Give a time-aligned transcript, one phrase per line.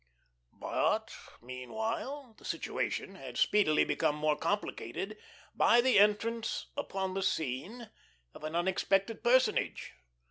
[0.59, 5.15] But, meanwhile, the situation had speedily become more complicated
[5.53, 7.87] by the entrance upon the scene
[8.33, 9.93] of an unexpected personage.